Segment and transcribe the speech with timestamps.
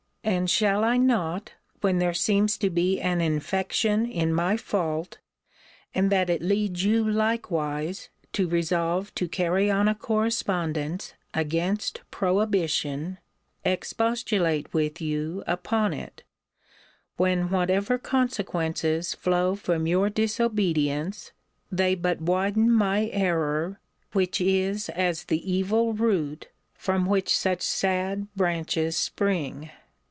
[0.23, 5.17] And shall I not, when there seems to be an infection in my fault,
[5.95, 13.17] and that it leads you likewise to resolve to carry on a correspondence against prohibition,
[13.65, 16.21] expostulate with you upon it;
[17.17, 21.31] when whatever consequences flow from your disobedience,
[21.71, 23.79] they but widen my error,
[24.13, 29.71] which is as the evil root, from which such sad branches spring?